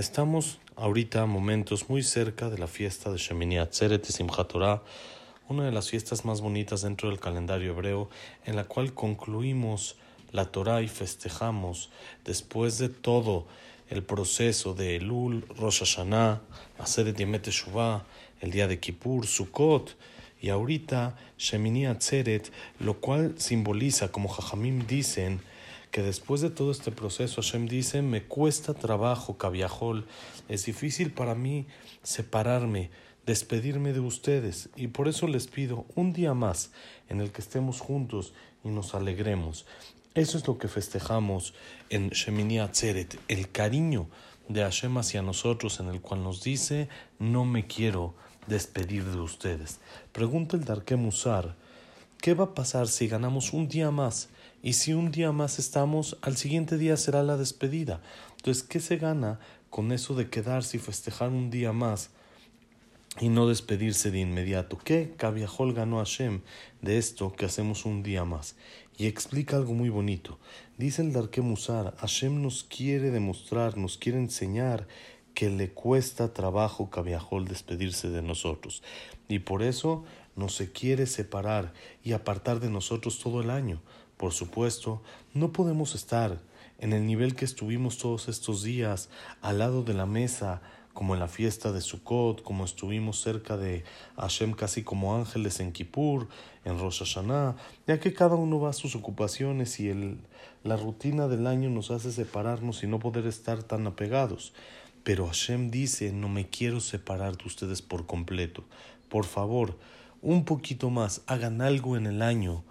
[0.00, 4.82] Estamos ahorita momentos muy cerca de la fiesta de Shemini Atzeret y Simchat Torah,
[5.46, 8.08] una de las fiestas más bonitas dentro del calendario hebreo,
[8.46, 9.96] en la cual concluimos
[10.32, 11.90] la Torah y festejamos
[12.24, 13.46] después de todo
[13.90, 16.40] el proceso de Elul, Rosh Hashanah,
[16.78, 17.46] Aseret Yemet
[18.40, 19.98] el día de Kippur, Sukkot,
[20.40, 25.42] y ahorita Shemini Atzeret, lo cual simboliza, como Jajamim dicen,
[25.90, 30.06] que después de todo este proceso, Hashem dice, me cuesta trabajo, Kaviahol,
[30.48, 31.66] es difícil para mí
[32.02, 32.90] separarme,
[33.26, 36.70] despedirme de ustedes, y por eso les pido un día más
[37.08, 38.32] en el que estemos juntos
[38.64, 39.66] y nos alegremos.
[40.14, 41.54] Eso es lo que festejamos
[41.88, 44.08] en Shemini Atzeret, el cariño
[44.48, 48.14] de Hashem hacia nosotros, en el cual nos dice, no me quiero
[48.46, 49.80] despedir de ustedes.
[50.12, 51.54] Pregunta el Darke Musar,
[52.18, 54.28] ¿qué va a pasar si ganamos un día más?
[54.62, 58.02] Y si un día más estamos, al siguiente día será la despedida.
[58.36, 62.10] Entonces, ¿qué se gana con eso de quedarse y festejar un día más?
[63.18, 64.78] y no despedirse de inmediato.
[64.78, 66.42] ¿Qué Cabiajol ganó Hashem
[66.80, 68.54] de esto que hacemos un día más?
[68.96, 70.38] Y explica algo muy bonito.
[70.78, 74.86] Dice el Darke Musar, Hashem nos quiere demostrar, nos quiere enseñar
[75.34, 78.82] que le cuesta trabajo Cabiajol despedirse de nosotros.
[79.28, 80.04] Y por eso
[80.36, 81.72] no se quiere separar
[82.04, 83.80] y apartar de nosotros todo el año.
[84.20, 85.00] Por supuesto,
[85.32, 86.42] no podemos estar
[86.78, 89.08] en el nivel que estuvimos todos estos días,
[89.40, 90.60] al lado de la mesa,
[90.92, 93.82] como en la fiesta de Sukkot, como estuvimos cerca de
[94.18, 96.28] Hashem casi como ángeles en Kippur,
[96.66, 100.18] en Rosh Hashanah, ya que cada uno va a sus ocupaciones y el,
[100.64, 104.52] la rutina del año nos hace separarnos y no poder estar tan apegados.
[105.02, 108.64] Pero Hashem dice, no me quiero separar de ustedes por completo.
[109.08, 109.78] Por favor,
[110.20, 112.64] un poquito más, hagan algo en el año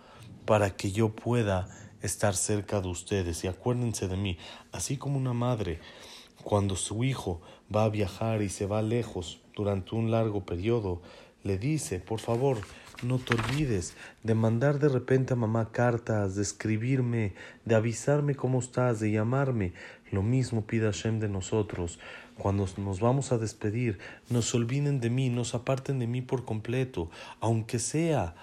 [0.45, 1.67] para que yo pueda
[2.01, 3.43] estar cerca de ustedes.
[3.43, 4.37] Y acuérdense de mí,
[4.71, 5.79] así como una madre
[6.43, 7.41] cuando su hijo
[7.73, 11.01] va a viajar y se va lejos durante un largo periodo,
[11.43, 12.59] le dice, por favor,
[13.03, 17.33] no te olvides de mandar de repente a mamá cartas, de escribirme,
[17.65, 19.73] de avisarme cómo estás, de llamarme.
[20.11, 21.99] Lo mismo pide Hashem de nosotros.
[22.37, 23.99] Cuando nos vamos a despedir,
[24.29, 27.09] no se olviden de mí, no se aparten de mí por completo,
[27.39, 28.35] aunque sea.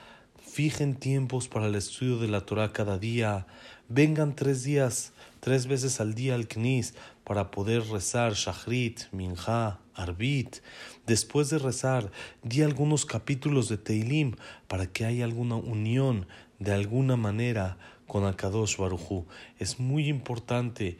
[0.56, 3.46] Fijen tiempos para el estudio de la Torah cada día.
[3.90, 6.94] Vengan tres días, tres veces al día al Knis
[7.24, 10.60] para poder rezar Shachrit, Minha, Arbit.
[11.06, 12.10] Después de rezar,
[12.42, 16.26] di algunos capítulos de Teilim para que haya alguna unión
[16.58, 19.26] de alguna manera con Akadosh Barujú.
[19.58, 20.96] Es muy importante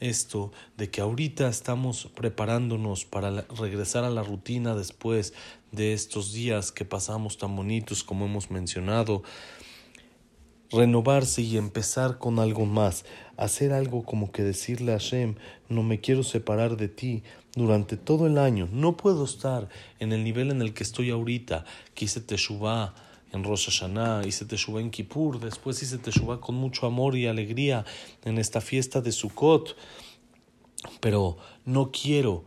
[0.00, 5.34] esto de que ahorita estamos preparándonos para regresar a la rutina después
[5.74, 9.22] de estos días que pasamos tan bonitos como hemos mencionado
[10.70, 13.04] renovarse y empezar con algo más,
[13.36, 15.36] hacer algo como que decirle a Hashem,
[15.68, 17.22] no me quiero separar de ti
[17.54, 19.68] durante todo el año, no puedo estar
[20.00, 21.64] en el nivel en el que estoy ahorita,
[21.94, 22.94] que hice Teshuvah
[23.32, 27.84] en Rosh Hashanah, hice Teshuvah en Kippur, después hice Teshuvah con mucho amor y alegría
[28.24, 29.76] en esta fiesta de Sukkot,
[31.00, 32.44] pero no quiero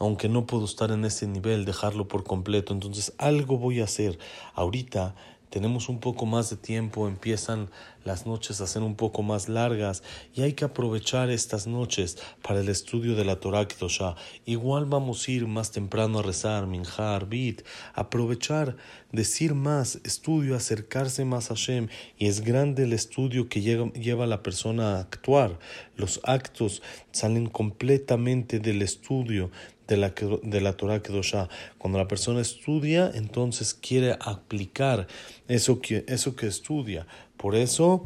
[0.00, 2.72] aunque no puedo estar en ese nivel, dejarlo por completo.
[2.72, 4.18] Entonces algo voy a hacer.
[4.54, 5.14] Ahorita
[5.50, 7.70] tenemos un poco más de tiempo, empiezan
[8.04, 10.02] las noches ser un poco más largas
[10.34, 14.16] y hay que aprovechar estas noches para el estudio de la Torah Kedoshá.
[14.46, 17.62] Igual vamos a ir más temprano a rezar, minjar, bit,
[17.94, 18.76] aprovechar,
[19.12, 21.88] decir más, estudio, acercarse más a Hashem
[22.18, 25.58] y es grande el estudio que lleva a la persona a actuar.
[25.96, 26.82] Los actos
[27.12, 29.50] salen completamente del estudio
[29.90, 31.48] de la, de la Torah Kedoshá.
[31.76, 35.08] Cuando la persona estudia, entonces quiere aplicar
[35.48, 37.06] eso que, eso que estudia.
[37.40, 38.04] Por eso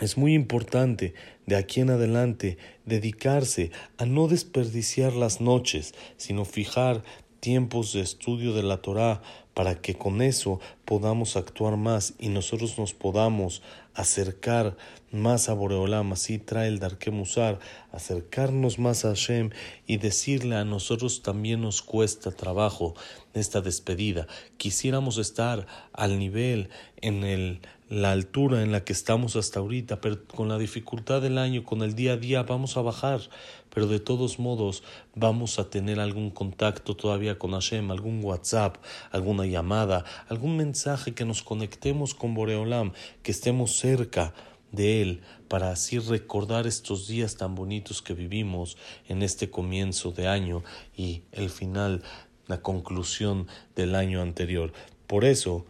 [0.00, 1.14] es muy importante
[1.46, 7.04] de aquí en adelante dedicarse a no desperdiciar las noches, sino fijar
[7.38, 9.22] tiempos de estudio de la Torah
[9.54, 13.62] para que con eso podamos actuar más y nosotros nos podamos
[13.94, 14.76] acercar
[15.12, 17.60] más a Boreolam, así trae el Darke Musar,
[17.92, 19.50] acercarnos más a Hashem
[19.86, 22.94] y decirle a nosotros también nos cuesta trabajo
[23.32, 24.26] esta despedida.
[24.56, 26.68] Quisiéramos estar al nivel,
[27.00, 27.60] en el,
[27.90, 31.82] la altura en la que estamos hasta ahorita, pero con la dificultad del año, con
[31.82, 33.20] el día a día, vamos a bajar,
[33.74, 34.84] pero de todos modos
[35.16, 38.76] vamos a tener algún contacto todavía con Hashem, algún WhatsApp,
[39.10, 42.92] alguna llamada, algún mensaje que nos conectemos con Boreolam,
[43.24, 44.34] que estemos cerca
[44.70, 48.76] de Él para así recordar estos días tan bonitos que vivimos
[49.08, 50.62] en este comienzo de año
[50.96, 52.04] y el final,
[52.46, 54.72] la conclusión del año anterior.
[55.08, 55.66] Por eso,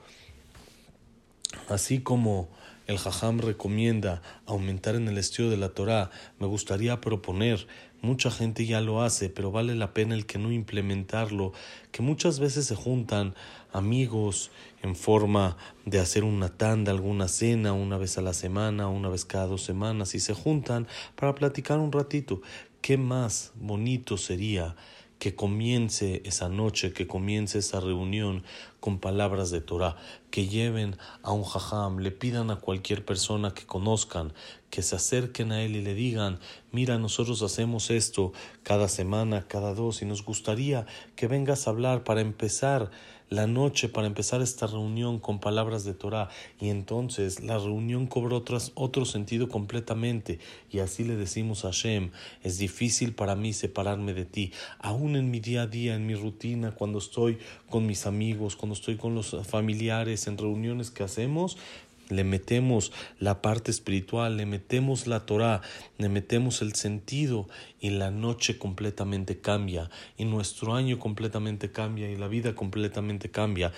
[1.71, 2.49] así como
[2.87, 7.67] el Jajam recomienda aumentar en el estudio de la Torah, me gustaría proponer
[8.03, 11.53] Mucha gente ya lo hace, pero vale la pena el que no implementarlo,
[11.93, 13.35] que muchas veces se juntan
[13.75, 14.51] amigos
[14.83, 19.27] en forma de hacer una tanda, alguna cena, una vez a la semana, una vez
[19.27, 22.41] cada dos semanas, y se juntan para platicar un ratito.
[22.81, 24.77] ¿Qué más bonito sería
[25.21, 28.43] que comience esa noche, que comience esa reunión
[28.81, 29.97] con palabras de Torah,
[30.31, 34.33] que lleven a un jajam, le pidan a cualquier persona que conozcan,
[34.71, 36.39] que se acerquen a él y le digan,
[36.73, 38.33] mira, nosotros hacemos esto
[38.63, 40.87] cada semana, cada dos, y nos gustaría
[41.17, 42.91] que vengas a hablar para empezar
[43.31, 46.29] la noche para empezar esta reunión con palabras de Torah
[46.61, 52.11] y entonces la reunión cobra otras, otro sentido completamente y así le decimos a Hashem,
[52.43, 56.17] es difícil para mí separarme de ti, aún en mi día a día, en mi
[56.17, 57.39] rutina, cuando estoy
[57.69, 61.57] con mis amigos, cuando estoy con los familiares, en reuniones que hacemos,
[62.11, 65.62] le metemos la parte espiritual, le metemos la Torah,
[65.99, 67.49] le metemos el sentido
[67.81, 73.73] y la noche completamente cambia y nuestro año completamente cambia y la vida completamente cambia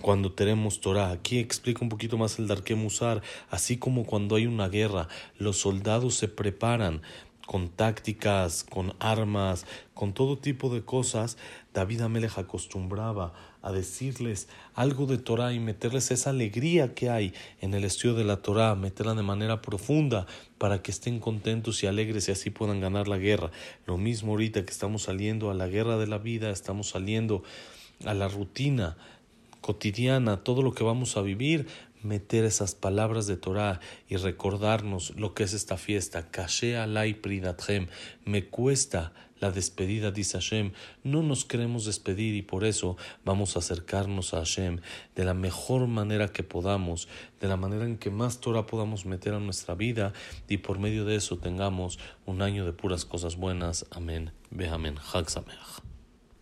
[0.00, 1.10] cuando tenemos Torah.
[1.10, 5.08] Aquí explica un poquito más el Darkem Usar, así como cuando hay una guerra,
[5.38, 7.02] los soldados se preparan
[7.46, 9.64] con tácticas, con armas,
[9.94, 11.38] con todo tipo de cosas,
[11.72, 13.32] David Amelech acostumbraba
[13.62, 18.24] a decirles algo de Torah y meterles esa alegría que hay en el estudio de
[18.24, 20.26] la Torah, meterla de manera profunda
[20.58, 23.50] para que estén contentos y alegres y así puedan ganar la guerra.
[23.86, 27.42] Lo mismo ahorita que estamos saliendo a la guerra de la vida, estamos saliendo
[28.04, 28.96] a la rutina
[29.60, 31.66] cotidiana, todo lo que vamos a vivir,
[32.02, 36.30] meter esas palabras de Torah y recordarnos lo que es esta fiesta.
[36.30, 37.88] Kashe alay pridatchem.
[38.24, 40.72] Me cuesta la despedida, dice Hashem.
[41.04, 44.80] No nos queremos despedir y por eso vamos a acercarnos a Hashem
[45.14, 47.08] de la mejor manera que podamos,
[47.40, 50.12] de la manera en que más Torah podamos meter a nuestra vida
[50.48, 53.86] y por medio de eso tengamos un año de puras cosas buenas.
[53.90, 54.32] Amén.
[54.50, 54.96] Ve amén.